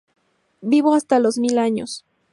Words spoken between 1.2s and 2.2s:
mil años.